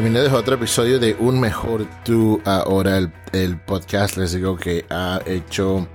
[0.00, 4.16] Bienvenidos a otro episodio de Un Mejor Tú Ahora, el, el, podcast.
[4.16, 5.88] Les digo que ha hecho,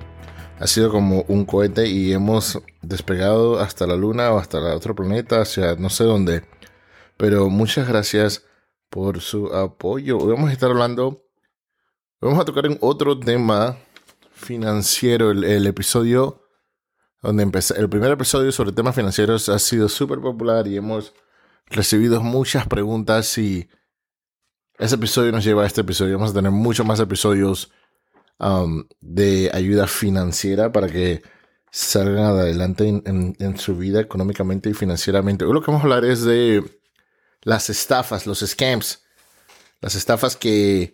[0.60, 4.94] ha sido como un cohete y hemos despegado hasta la luna o hasta el otro
[4.94, 6.44] planeta, hacia no sé dónde.
[7.16, 8.44] Pero muchas gracias
[8.90, 10.18] por su apoyo.
[10.18, 11.24] Hoy vamos a estar hablando,
[12.20, 13.77] vamos a tocar en otro tema
[14.34, 15.32] financiero.
[15.32, 16.44] El, episodio
[17.22, 21.13] donde empecé, el primer episodio sobre temas financieros ha sido súper popular y hemos
[21.68, 23.70] recibido muchas preguntas y
[24.84, 26.18] ese episodio nos lleva a este episodio.
[26.18, 27.72] Vamos a tener muchos más episodios
[28.38, 31.21] um, de ayuda financiera para que
[31.71, 35.46] salgan adelante en, su vida económicamente y financieramente.
[35.46, 36.63] Hoy lo que vamos a hablar es de
[37.44, 39.04] las estafas, los scams.
[39.80, 40.94] Las estafas que,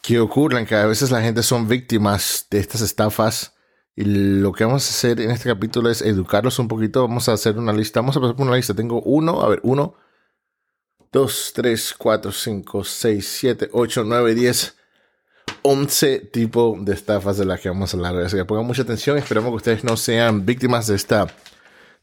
[0.00, 3.54] que ocurren, que a veces la gente son víctimas de estas estafas.
[3.96, 7.02] Y lo que vamos a hacer en este capítulo es educarlos un poquito.
[7.02, 8.00] Vamos a hacer una lista.
[8.00, 8.72] Vamos a pasar por una lista.
[8.72, 9.96] Tengo uno, a ver, uno,
[11.12, 14.76] 2, 3, 4, 5, 6, 7, 8, 9, 10,
[15.62, 18.16] 11 tipos de estafas de las que vamos a hablar.
[18.16, 19.18] Así que pongan mucha atención.
[19.18, 21.26] Esperamos que ustedes no sean víctimas de esta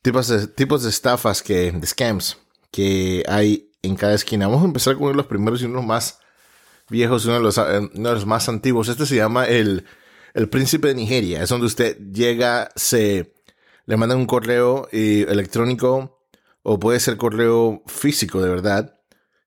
[0.03, 2.37] tipos de, tipos de estafas que, de scams
[2.71, 4.47] que hay en cada esquina.
[4.47, 6.19] Vamos a empezar con uno de los primeros y uno más
[6.87, 8.89] viejos, uno de los, uno de los más antiguos.
[8.89, 9.85] Este se llama el,
[10.35, 11.41] el Príncipe de Nigeria.
[11.41, 13.33] Es donde usted llega, se
[13.87, 16.19] le manda un correo electrónico
[16.61, 18.98] o puede ser correo físico de verdad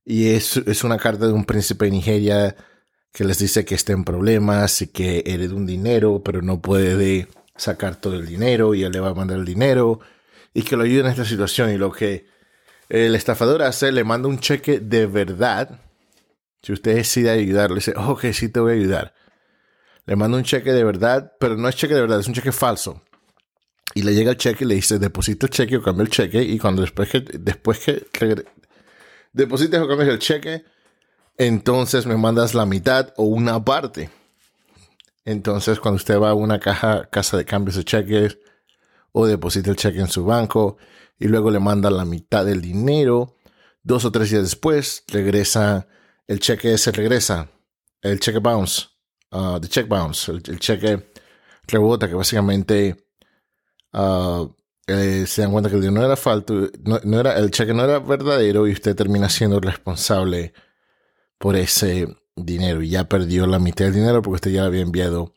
[0.04, 2.56] y es, es una carta de un príncipe de Nigeria
[3.12, 7.28] que les dice que está en problemas y que hereda un dinero, pero no puede
[7.56, 10.00] sacar todo el dinero y él le va a mandar el dinero
[10.54, 11.70] y que lo ayude en esta situación.
[11.70, 12.26] Y lo que
[12.88, 15.80] el estafador hace, le manda un cheque de verdad.
[16.62, 19.14] Si usted decide ayudarle, dice, ok, sí te voy a ayudar.
[20.06, 22.52] Le manda un cheque de verdad, pero no es cheque de verdad, es un cheque
[22.52, 23.02] falso.
[23.94, 26.42] Y le llega el cheque y le dice, deposita el cheque o cambia el cheque.
[26.42, 28.06] Y cuando después que, después que
[29.32, 30.64] deposites o cambies el cheque,
[31.36, 34.10] entonces me mandas la mitad o una parte.
[35.24, 38.38] Entonces, cuando usted va a una caja, casa de cambios de cheques
[39.12, 40.76] o deposita el cheque en su banco
[41.18, 43.36] y luego le manda la mitad del dinero,
[43.82, 45.86] dos o tres días después regresa,
[46.26, 47.48] el cheque se regresa,
[48.00, 48.88] el cheque bounce,
[49.30, 51.12] uh, the check bounce, el, cheque
[51.68, 53.06] rebota que básicamente
[53.92, 54.48] uh,
[54.86, 57.84] eh, se dan cuenta que el dinero no era falto, no, era, el cheque no
[57.84, 60.52] era verdadero y usted termina siendo responsable
[61.38, 65.34] por ese dinero y ya perdió la mitad del dinero porque usted ya había enviado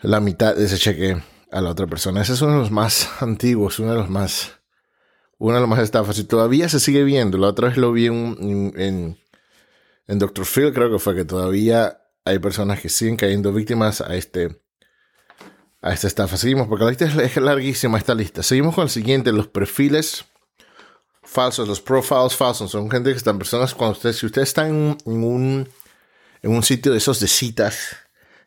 [0.00, 1.22] la mitad de ese cheque
[1.52, 2.22] a la otra persona.
[2.22, 4.52] Ese es uno de los más antiguos, uno de los más,
[5.38, 7.38] una de las más estafas y todavía se sigue viendo.
[7.38, 9.18] La otra vez lo vi en, en,
[10.06, 10.44] en Dr.
[10.44, 14.60] Phil, creo que fue que todavía hay personas que siguen cayendo víctimas a este
[15.82, 16.36] a esta estafa.
[16.36, 18.42] Seguimos, porque la lista es larguísima esta lista.
[18.42, 20.24] Seguimos con el siguiente, los perfiles
[21.22, 22.70] falsos, los profiles falsos.
[22.70, 25.68] Son gente que están personas cuando usted, si usted está en, un,
[26.42, 27.96] en un sitio de esos de citas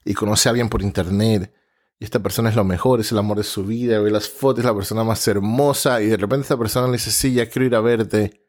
[0.05, 1.53] y conoce a alguien por internet
[1.99, 4.59] y esta persona es lo mejor, es el amor de su vida, ve las fotos,
[4.59, 7.65] es la persona más hermosa y de repente esta persona le dice, sí, ya quiero
[7.65, 8.43] ir a verte.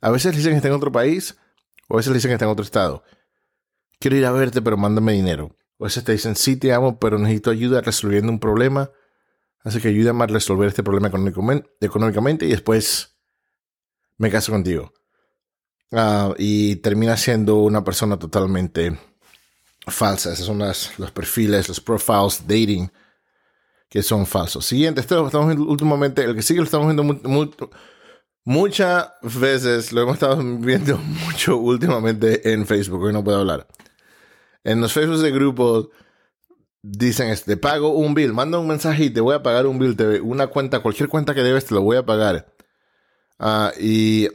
[0.00, 1.36] A veces le dicen que está en otro país
[1.88, 3.02] o a veces le dicen que está en otro estado.
[3.98, 5.56] Quiero ir a verte, pero mándame dinero.
[5.78, 8.90] O veces te dicen, sí, te amo, pero necesito ayuda resolviendo un problema.
[9.62, 13.16] Así que ayúdame a resolver este problema económicamente y después
[14.16, 14.92] me caso contigo.
[15.90, 18.98] Uh, y termina siendo una persona totalmente
[19.86, 20.32] falsa.
[20.32, 22.90] Esos son las, los perfiles, los profiles dating
[23.88, 24.66] que son falsos.
[24.66, 27.52] Siguiente, esto estamos viendo últimamente, el que sigue lo estamos viendo
[28.44, 33.66] muchas veces, lo hemos estado viendo mucho últimamente en Facebook, hoy no puedo hablar.
[34.66, 35.90] En los Facebook de grupos
[36.82, 39.94] dicen, te pago un bill, manda un mensaje y te voy a pagar un bill,
[39.94, 42.52] te, una cuenta, cualquier cuenta que debes te lo voy a pagar.
[43.38, 44.28] Uh, y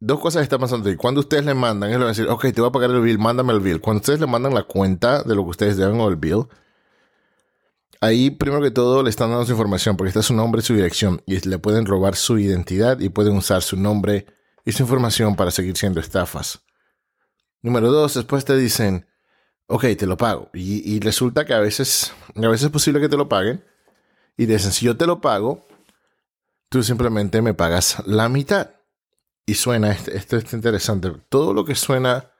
[0.00, 0.94] dos cosas están pasando.
[0.98, 3.00] Cuando ustedes le mandan, ellos le van a decir, ok, te voy a pagar el
[3.00, 3.80] bill, mándame el bill.
[3.80, 6.44] Cuando ustedes le mandan la cuenta de lo que ustedes deben o el bill,
[8.02, 10.74] ahí primero que todo le están dando su información, porque está su nombre y su
[10.74, 14.26] dirección, y le pueden robar su identidad y pueden usar su nombre
[14.62, 16.60] y su información para seguir siendo estafas.
[17.62, 19.06] Número dos, después te dicen,
[19.66, 20.50] ok, te lo pago.
[20.54, 23.64] Y, resulta que a veces, a veces es posible que te lo paguen.
[24.36, 25.66] Y dicen, si yo te lo pago,
[26.68, 28.70] tú simplemente me pagas la mitad.
[29.46, 31.12] Y suena, esto, es interesante.
[31.28, 32.30] Todo lo que suena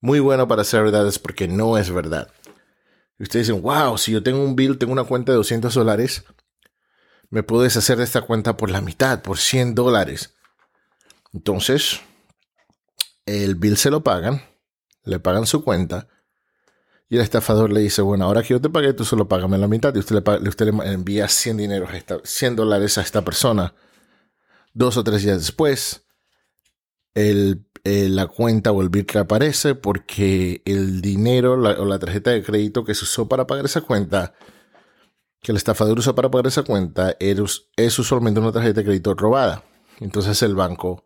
[0.00, 2.32] muy bueno para ser verdad es porque no es verdad.
[3.18, 6.24] Y ustedes dicen, wow, si yo tengo un bill, tengo una cuenta de 200 dólares,
[7.30, 10.34] me puedo deshacer de esta cuenta por la mitad, por 100 dólares.
[11.32, 12.00] Entonces,
[13.24, 14.42] el bill se lo pagan,
[15.04, 16.08] le pagan su cuenta
[17.12, 19.68] y el estafador le dice, bueno, ahora que yo te pagué, tú solo págame la
[19.68, 19.94] mitad.
[19.94, 21.86] Y usted le, usted envía 100, dinero
[22.24, 23.74] 100 dólares a esta persona.
[24.72, 26.06] Dos o tres días después,
[27.12, 32.42] el, eh, la cuenta o el bill aparece porque el dinero o la tarjeta de
[32.42, 34.32] crédito que se usó para pagar esa cuenta,
[35.42, 39.64] que el estafador usa para pagar esa cuenta, es usualmente una tarjeta de crédito robada.
[40.00, 41.04] Entonces el banco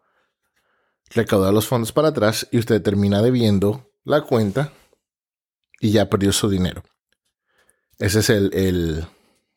[1.10, 4.72] recauda los fondos para atrás y usted termina debiendo la cuenta
[5.80, 6.82] y ya perdió su dinero.
[7.98, 9.06] Esa es el,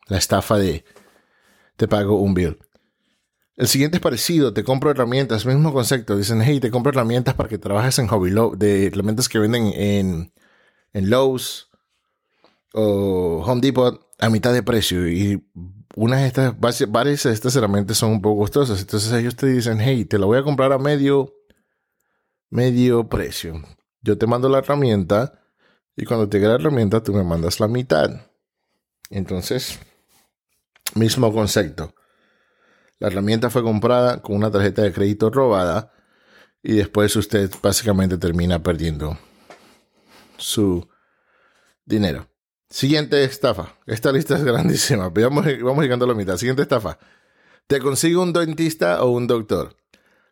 [0.07, 0.85] la estafa de
[1.75, 2.57] te pago un bill.
[3.55, 6.15] El siguiente es parecido, te compro herramientas, mismo concepto.
[6.15, 10.33] Dicen, hey, te compro herramientas para que trabajes en Hobby de herramientas que venden en,
[10.93, 11.69] en Lowe's
[12.73, 15.07] o Home Depot a mitad de precio.
[15.09, 15.45] Y
[15.95, 18.79] unas de estas, varias de estas herramientas son un poco costosas.
[18.79, 21.33] Entonces ellos te dicen, hey, te la voy a comprar a medio,
[22.49, 23.61] medio precio.
[24.01, 25.38] Yo te mando la herramienta
[25.99, 28.09] y cuando te llegue la herramienta tú me mandas la mitad.
[29.09, 29.79] Entonces,
[30.95, 31.93] mismo concepto.
[32.99, 35.91] La herramienta fue comprada con una tarjeta de crédito robada
[36.63, 39.19] y después usted básicamente termina perdiendo
[40.37, 40.87] su
[41.83, 42.29] dinero.
[42.69, 43.75] Siguiente estafa.
[43.85, 45.09] Esta lista es grandísima.
[45.09, 46.37] Vamos, vamos llegando a la mitad.
[46.37, 46.97] Siguiente estafa.
[47.67, 49.75] Te consigo un dentista o un doctor.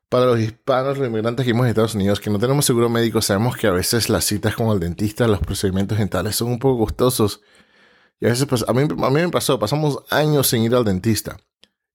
[0.09, 3.21] Para los hispanos, los inmigrantes que vivimos en Estados Unidos, que no tenemos seguro médico,
[3.21, 6.86] sabemos que a veces las citas con el dentista, los procedimientos dentales son un poco
[6.86, 7.42] costosos.
[8.21, 10.86] Y a veces, pues, a mí, a mí me pasó, pasamos años sin ir al
[10.86, 11.38] dentista.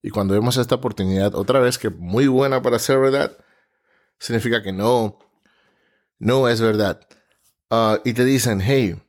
[0.02, 3.36] Y cuando vemos esta oportunidad, otra vez que muy buena para ser verdad,
[4.18, 5.18] significa que no,
[6.18, 7.00] no es verdad.
[7.70, 9.02] Ah, y te dicen, hey,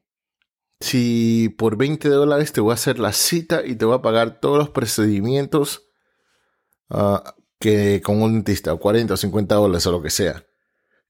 [0.79, 4.39] si por 20 dólares te voy a hacer la cita y te voy a pagar
[4.39, 5.89] todos los procedimientos
[6.89, 10.45] ah, que con un dentista, o 40 o 50 dólares o lo que sea.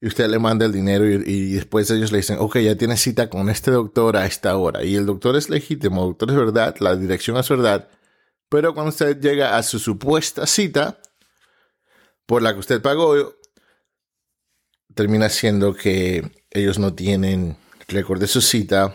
[0.00, 3.28] Y usted le manda el dinero y, después ellos le dicen, ok, ya tienes cita
[3.28, 4.84] con este doctor a esta hora.
[4.84, 7.88] Y el doctor es legítimo, el doctor es verdad, la dirección es verdad
[8.54, 11.00] pero cuando usted llega a su supuesta cita,
[12.24, 13.34] por la que usted pagó,
[14.94, 17.56] termina siendo que ellos no tienen
[17.88, 18.94] récord de su cita,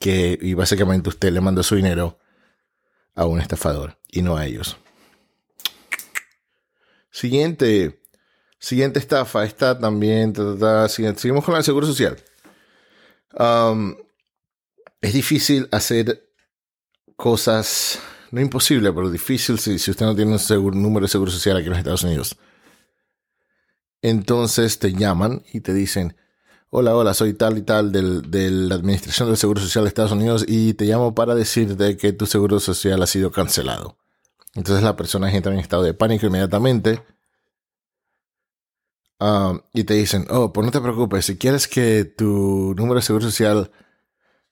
[0.00, 2.18] que y básicamente usted le mandó su dinero
[3.14, 4.76] a un estafador y no a ellos.
[7.10, 8.00] Siguiente,
[8.58, 10.34] siguiente estafa, está también,
[10.86, 12.16] seguimos con el seguro social.
[13.38, 13.96] Um,
[15.00, 16.30] es difícil hacer
[17.16, 21.64] cosas no imposible, pero difícil si, usted no tiene un número de seguro social aquí
[21.64, 22.36] en los Estados Unidos.
[24.02, 26.16] Entonces te llaman y te dicen,
[26.70, 30.44] hola, hola, soy tal y tal de la Administración del Seguro Social de Estados Unidos
[30.46, 33.99] y te llamo para decirte que tu seguro social ha sido cancelado.
[34.54, 37.02] Entonces la persona entra en estado de pánico inmediatamente
[39.20, 43.02] ah, y te dicen, oh, pues no te preocupes, si quieres que tu número de
[43.02, 43.70] seguro social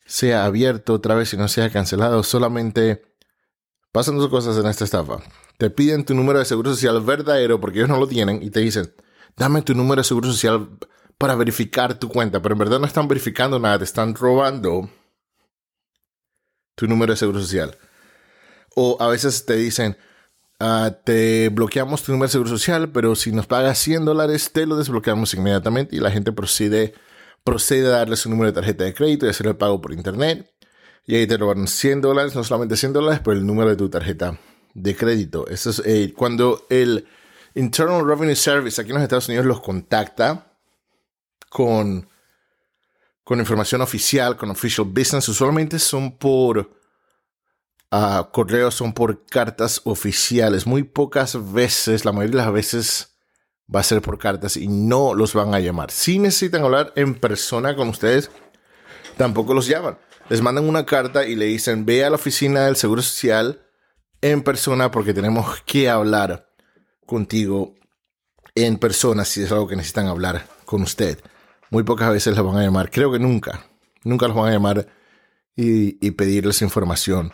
[0.06, 3.08] sea abierto otra vez y no sea cancelado, solamente
[3.92, 5.18] Pasan dos cosas en esta estafa.
[5.56, 8.60] Te piden tu número de seguro social verdadero porque ellos no lo tienen y te
[8.60, 8.94] dicen,
[9.36, 10.68] dame tu número de seguro social
[11.16, 14.88] para verificar tu cuenta, pero en verdad no están verificando nada, te están robando
[16.76, 17.76] tu número de seguro social.
[18.80, 19.96] O a veces te dicen,
[20.60, 24.66] ah, te bloqueamos tu número de seguro social, pero si nos pagas 100 dólares, te
[24.66, 26.94] lo desbloqueamos inmediatamente y la gente procede,
[27.42, 30.48] procede a darle su número de tarjeta de crédito y hacer el pago por internet.
[31.06, 33.88] Y ahí te robaron 100 dólares, no solamente 100 dólares, pero el número de tu
[33.88, 34.38] tarjeta
[34.74, 35.48] de crédito.
[35.48, 37.04] Eso es eh, cuando el
[37.56, 40.52] Internal Revenue Service aquí en los Estados Unidos los contacta
[41.48, 42.08] con,
[43.24, 45.28] con información oficial, con official business.
[45.28, 46.77] Usualmente son por
[47.92, 50.66] uh, correos, son por cartas oficiales.
[50.66, 53.18] Muy pocas veces, la mayoría de las veces
[53.74, 55.90] va a ser por cartas y no los van a llamar.
[55.90, 58.30] Si necesitan hablar en persona con ustedes,
[59.16, 62.76] tampoco los llaman les mandan una carta y le dicen, ve a la oficina del
[62.76, 63.62] Seguro Social
[64.20, 66.50] en persona porque tenemos que hablar
[67.06, 67.74] contigo
[68.54, 71.18] en persona si es algo que necesitan hablar con usted.
[71.70, 73.66] Muy pocas veces los van a llamar, creo que nunca,
[74.04, 74.86] nunca los van a llamar
[75.56, 77.32] y, pedirles información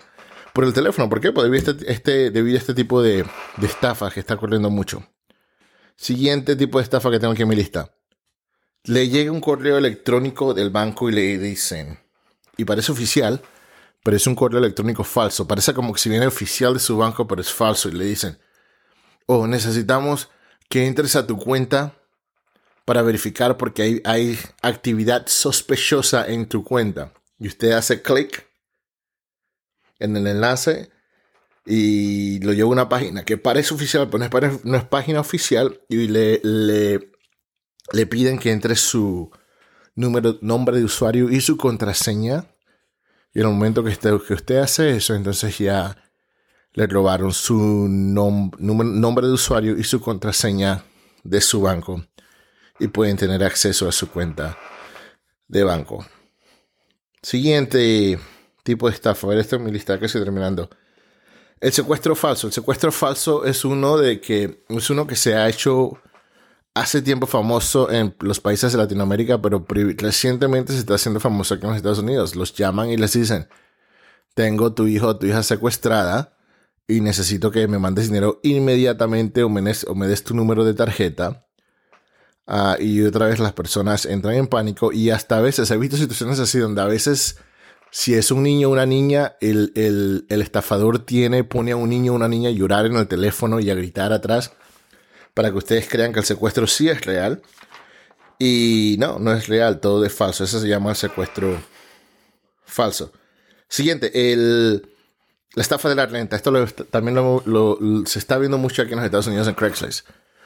[0.55, 1.11] por el teléfono.
[1.11, 1.33] ¿Por qué?
[1.33, 5.07] Porque debido a este, este, a este tipo de, de estafa que está corriendo mucho.
[5.97, 7.93] Siguiente tipo de estafa que tengo aquí en mi lista.
[8.85, 11.99] Le llega un correo electrónico del banco y le dicen,
[12.57, 13.43] y parece oficial,
[14.05, 15.49] pero es un correo electrónico falso.
[15.49, 17.89] Parece como que si viene oficial de su banco, pero es falso.
[17.89, 18.39] Y le dicen,
[19.27, 20.31] oh, necesitamos
[20.69, 21.97] que entres a tu cuenta
[22.85, 27.13] para verificar porque hay, hay actividad sospechosa en tu cuenta.
[27.41, 28.54] Y usted hace clic
[30.05, 30.91] en el enlace
[31.67, 35.21] y lo lleva a una página que parece oficial, pero no es, no es página
[35.21, 39.31] oficial y le, le, piden que entre su
[39.95, 42.47] número, nombre de usuario y su contraseña.
[43.33, 45.97] Y en el momento que usted, que usted hace eso, entonces ya
[46.75, 50.85] le robaron su nombre de usuario y su contraseña
[51.23, 52.05] de su banco.
[52.81, 54.59] y pueden tener acceso a su cuenta
[55.47, 56.05] de banco.
[57.23, 58.19] Siguiente
[58.65, 59.29] tipo de estafa.
[59.29, 60.69] A ver, esto es mi lista que estoy terminando.
[61.61, 62.49] El secuestro falso.
[62.49, 65.99] El secuestro falso es uno de que es uno que se ha hecho
[66.75, 69.65] hace tiempo famoso en los países de Latinoamérica, pero
[69.97, 72.35] recientemente se está haciendo famoso aquí en los Estados Unidos.
[72.35, 73.49] Los llaman y les dicen,
[74.35, 76.37] tengo tu hijo o tu hija secuestrada
[76.89, 81.47] y necesito que me mandes dinero inmediatamente o me des, tu número de tarjeta.
[82.47, 85.97] Ah, y otra vez las personas entran en pánico y hasta a veces he visto
[85.97, 87.39] situaciones así donde a veces
[87.97, 89.71] si es un niño o una niña, el,
[90.29, 93.61] el, estafador tiene, pone a un niño o una niña a llorar en el teléfono
[93.61, 94.51] y a gritar atrás
[95.33, 97.41] para que ustedes crean que el secuestro sí es real.
[98.37, 100.43] Y no, no es real, todo es falso.
[100.43, 101.57] Eso se llama secuestro
[102.65, 103.13] falso.
[103.69, 104.89] Siguiente, el,
[105.55, 106.35] la estafa de la renta.
[106.35, 110.05] Esto también lo, se está viendo mucho aquí en los Estados Unidos en Craigslist.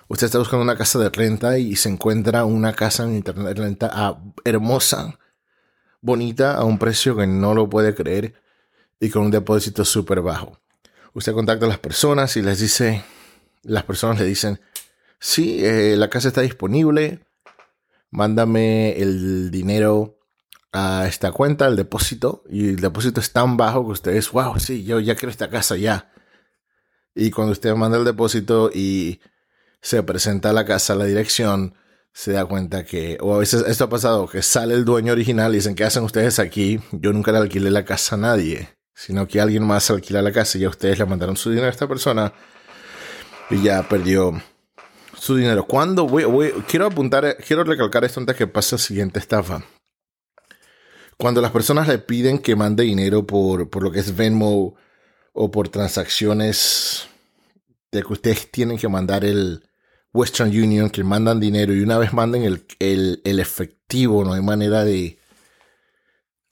[0.08, 3.54] Usted está buscando una casa de renta y se encuentra una casa en internet de
[3.54, 5.18] renta ah, hermosa
[6.00, 8.34] bonita a un precio que no lo puede creer
[9.00, 10.58] y con un depósito súper bajo.
[11.14, 13.02] Usted contacta a las personas y les dice,
[13.62, 14.60] las personas le dicen,
[15.18, 17.20] sí, eh, la casa está disponible,
[18.10, 20.18] mándame el dinero
[20.72, 24.84] a esta cuenta, el depósito, y el depósito es tan bajo que ustedes, wow, sí,
[24.84, 26.12] yo ya quiero esta casa ya.
[27.14, 29.20] Y cuando usted manda el depósito y
[29.80, 31.74] se presenta a la casa, la dirección,
[32.18, 35.52] se da cuenta que, o a veces esto ha pasado, que sale el dueño original
[35.52, 36.80] y dicen, ¿qué hacen ustedes aquí?
[36.90, 40.58] Yo nunca le alquilé la casa a nadie, sino que alguien más alquila la casa
[40.58, 42.32] y ya ustedes le mandaron su dinero a esta persona
[43.50, 44.32] y ya perdió
[45.16, 45.64] su dinero.
[45.68, 49.62] Cuando voy, quiero apuntar, quiero recalcar esto antes que pase la siguiente estafa.
[51.18, 54.74] Cuando las personas le piden que mande dinero por, por lo que es Venmo
[55.32, 57.06] o por transacciones
[57.92, 59.67] de que ustedes tienen que mandar el,
[60.12, 65.18] Western Union que mandan dinero y una vez manden el, efectivo, no hay manera de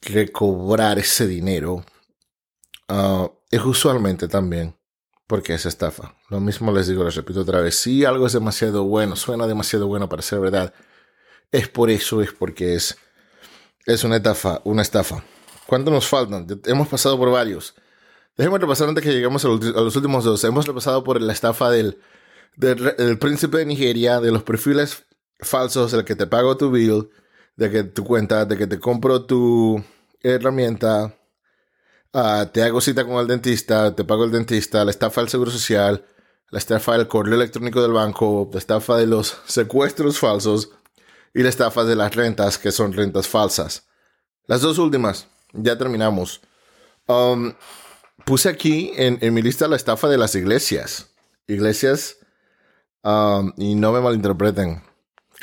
[0.01, 1.83] recobrar ese dinero,
[2.87, 4.75] ah, es usualmente también
[5.27, 6.15] porque es estafa.
[6.29, 9.87] Lo mismo les digo, les repito otra vez, si algo es demasiado bueno, suena demasiado
[9.87, 10.73] bueno para ser verdad,
[11.51, 12.97] es por eso, es porque es,
[13.85, 15.23] es una estafa, una estafa.
[15.65, 16.47] ¿Cuánto nos faltan?
[16.65, 17.75] Hemos pasado por varios.
[18.37, 20.43] Déjenme repasar antes que lleguemos a los últimos dos.
[20.43, 21.99] Hemos repasado por la estafa del
[22.57, 25.05] del, príncipe de Nigeria, de los perfiles
[25.39, 27.09] falsos, el que te pago tu bill,
[27.55, 29.83] de que tu cuenta, de que te compro tu
[30.21, 31.15] herramienta,
[32.13, 35.51] ah, te hago cita con el dentista, te pago el dentista, la estafa del seguro
[35.51, 36.03] social,
[36.49, 40.71] la estafa del correo electrónico del banco, la estafa de los secuestros falsos
[41.33, 43.87] y la estafa de las rentas, que son rentas falsas.
[44.47, 46.41] Las dos últimas, ya terminamos.
[47.05, 47.53] Um,
[48.25, 51.09] puse aquí en, en mi lista la estafa de las iglesias.
[51.45, 52.17] Iglesias
[53.07, 54.81] Um, y no me malinterpreten.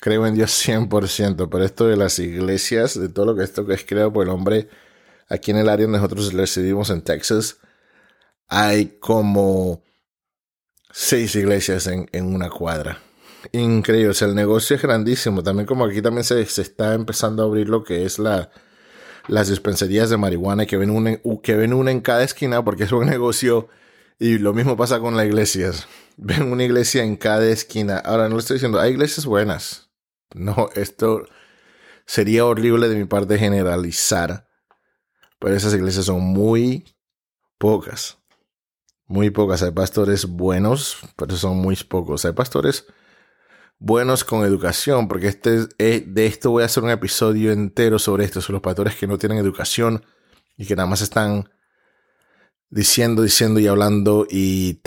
[0.03, 3.73] Creo en Dios 100%, pero esto de las iglesias, de todo lo que esto que
[3.73, 4.69] es creado por el hombre,
[5.31, 7.61] aquí en el área nosotros residimos en Texas,
[8.49, 9.83] hay como
[10.91, 13.01] seis iglesias en, una cuadra.
[13.53, 15.43] Increíble, el negocio es grandísimo.
[15.43, 18.51] También como aquí también se, está empezando a abrir lo que es la,
[19.27, 22.93] las dispensarías de marihuana que ven, una, que ven una en cada esquina porque es
[22.93, 23.71] un negocio
[24.19, 25.87] y lo mismo pasa con las iglesias.
[26.17, 27.99] Ven una iglesia en cada esquina.
[27.99, 29.91] Ahora, no le estoy diciendo, hay iglesias buenas.
[30.35, 31.27] No, esto
[32.07, 34.49] sería horrible de mi parte generalizar.
[35.39, 36.97] Pero esas iglesias son muy
[37.59, 38.19] pocas.
[39.07, 39.63] Muy pocas.
[39.63, 42.25] Hay pastores buenos, pero son muy pocos.
[42.25, 42.87] Hay pastores
[43.79, 48.25] buenos con educación, porque este, eh, de esto voy a hacer un episodio entero sobre
[48.25, 50.05] esto, sobre los pastores que no tienen educación
[50.57, 51.51] y que nada más están
[52.75, 54.81] diciendo, diciendo y hablando y,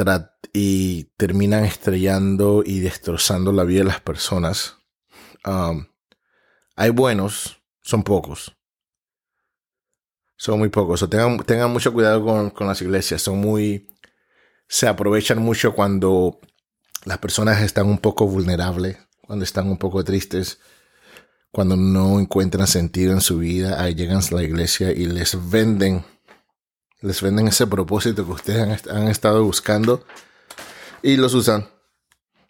[0.52, 4.76] y terminan estrellando y destrozando la vida de las personas.
[5.46, 5.86] Um,
[6.76, 8.58] hay buenos, son pocos.
[10.36, 11.10] Son muy pocos.
[11.10, 13.22] Tengan, tengan mucho cuidado con, con las iglesias.
[13.22, 13.88] Son muy.
[14.68, 16.42] Se aprovechan mucho cuando
[17.06, 20.60] las personas están un poco vulnerables, cuando están un poco tristes,
[21.52, 23.82] cuando no encuentran sentido en su vida.
[23.82, 26.04] Ahí llegan a la iglesia y les venden
[27.02, 30.04] les venden ese propósito que ustedes han, estado buscando
[31.02, 31.70] y los usan.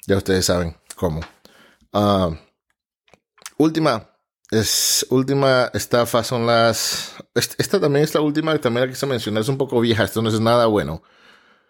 [0.08, 1.22] Ya ustedes saben cómo.
[1.92, 2.30] Ah,
[3.58, 4.10] última,
[4.52, 7.16] es, última estafa son las...
[7.34, 9.42] Esta también es la última que también la quise mencionar.
[9.42, 11.04] Es un poco vieja, esto no es nada bueno.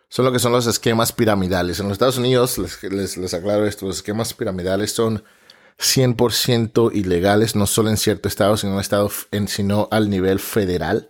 [0.10, 1.80] Son lo que son los esquemas piramidales.
[1.80, 5.24] En los Estados Unidos, les, les, aclaro esto, los esquemas piramidales son
[5.80, 9.12] 100% ilegales, no solo en cierto estado, sino, en estado
[9.48, 11.10] sino al nivel federal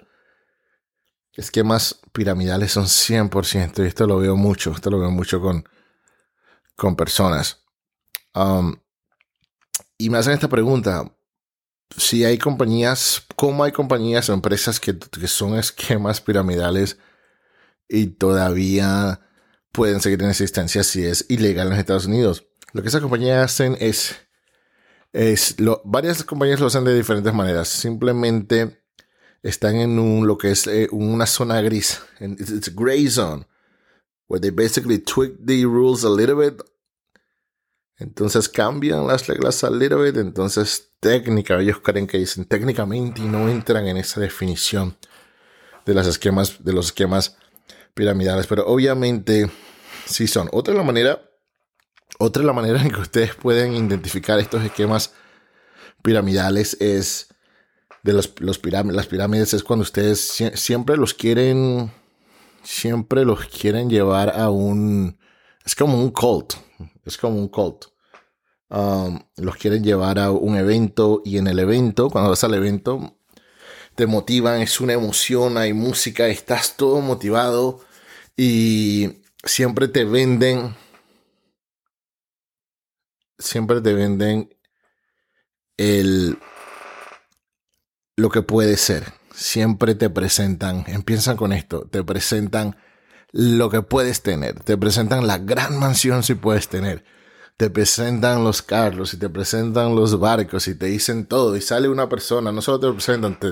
[1.38, 5.70] esquemas piramidales son 100%, y esto lo veo mucho, esto lo veo mucho con,
[6.76, 7.64] con personas.
[8.34, 8.76] Um,
[9.98, 11.14] y me hacen esta pregunta.
[11.96, 16.98] Si hay compañías, ¿cómo hay compañías o empresas que, que son esquemas piramidales
[17.88, 19.22] y todavía
[19.72, 22.48] pueden seguir en existencia si es ilegal en los Estados Unidos?
[22.74, 24.16] Lo que esas compañías hacen es,
[25.14, 27.70] es lo, varias compañías lo hacen de diferentes maneras.
[27.70, 28.84] Simplemente
[29.44, 32.02] están en un, lo que es eh, una zona gris.
[32.20, 33.46] It's a gray zone.
[34.28, 36.62] Where they basically tweak the rules a little bit.
[37.98, 40.18] Entonces cambian las reglas a little bit.
[40.18, 44.98] Entonces técnica, ellos creen que dicen técnicamente y no entran en esa definición
[45.86, 47.38] de las esquemas, de los esquemas
[47.94, 48.48] piramidales.
[48.48, 49.50] Pero obviamente
[50.06, 50.50] sí son.
[50.52, 51.22] Otra la manera,
[52.20, 55.14] otra la manera en que ustedes pueden identificar estos esquemas
[56.04, 57.30] piramidales es
[58.08, 61.92] de los, los las pirámides es cuando ustedes siempre los quieren,
[62.64, 65.20] siempre los quieren llevar a un,
[65.66, 66.54] es como un cult,
[67.04, 67.86] es como un cult.
[68.70, 73.18] Um, los quieren llevar a un evento y en el evento, cuando vas al evento,
[73.96, 77.82] te motivan, es una emoción, hay música, estás todo motivado
[78.38, 80.78] y siempre te venden,
[83.38, 84.56] siempre te venden
[85.76, 86.38] el
[88.18, 89.14] lo que puede ser.
[89.34, 92.76] Siempre te presentan, empiezan con esto, te presentan
[93.32, 97.06] lo que puedes tener, te presentan la gran mansión si puedes tener,
[97.56, 101.88] te presentan los carros y te presentan los barcos y te dicen todo y sale
[101.88, 103.52] una persona, no solo te presentan, te,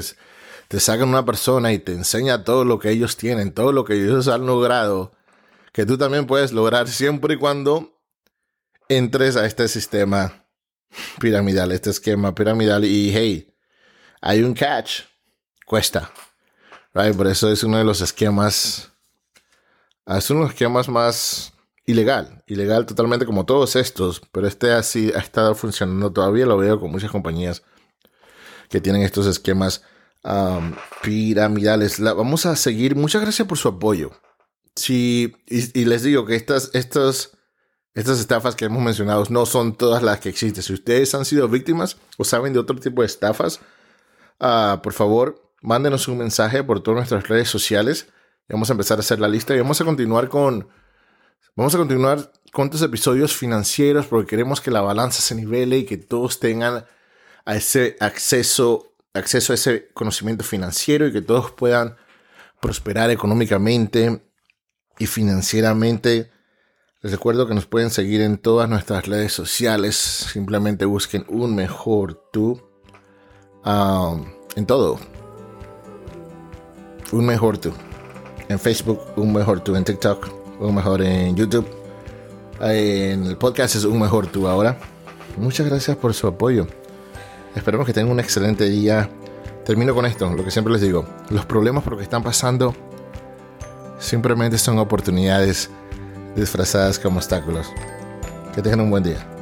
[0.67, 3.93] te sacan una persona y te enseña todo lo que ellos tienen, todo lo que
[3.93, 5.11] ellos han logrado,
[5.71, 8.01] que tú también puedes lograr siempre y cuando
[8.89, 10.47] entres a este sistema
[11.19, 13.54] piramidal, este esquema piramidal y hey,
[14.25, 15.01] hay un catch,
[15.67, 16.11] cuesta.
[16.95, 17.15] Right?
[17.15, 18.91] Por eso es uno de los esquemas,
[20.07, 21.53] es uno de los esquemas más
[21.85, 26.79] ilegal, ilegal totalmente como todos estos, pero este así ha estado funcionando todavía, lo veo
[26.79, 27.61] con muchas compañías
[28.67, 29.83] que tienen estos esquemas
[30.23, 31.99] um, piramidales.
[31.99, 34.11] vamos a seguir, muchas gracias por su apoyo.
[34.75, 37.37] Sí, y, les digo que estas, estas,
[37.93, 40.63] estas estafas que hemos mencionado no son todas las que existen.
[40.63, 43.61] Si ustedes han sido víctimas o saben de otro tipo de estafas,
[44.39, 48.07] Ah, por favor, mándenos un mensaje por todas nuestras redes sociales.
[48.49, 50.69] vamos a empezar a hacer la lista y vamos a continuar con.
[51.55, 55.85] Vamos a continuar con estos episodios financieros porque queremos que la balanza se nivele y
[55.85, 56.85] que todos tengan
[57.45, 61.95] a ese acceso, acceso a ese conocimiento financiero y que todos puedan
[62.61, 64.21] prosperar económicamente
[64.99, 66.31] y financieramente.
[67.01, 69.95] Les recuerdo que nos pueden seguir en todas nuestras redes sociales.
[69.95, 72.74] Simplemente busquen un mejor tú
[73.65, 74.25] Um,
[74.55, 74.99] en todo.
[77.11, 77.71] Un mejor tú.
[78.47, 79.75] En Facebook, un mejor tú.
[79.75, 80.27] En TikTok,
[80.59, 81.67] un mejor en YouTube.
[82.61, 84.77] En el podcast es un mejor tú ahora.
[85.37, 86.67] Muchas gracias por su apoyo.
[87.55, 89.09] Esperemos que tengan un excelente día.
[89.65, 91.05] Termino con esto, lo que siempre les digo.
[91.29, 92.75] Los problemas por los que están pasando
[93.97, 95.69] simplemente son oportunidades
[96.35, 97.67] disfrazadas como obstáculos.
[98.53, 99.34] Que tengan un buen día.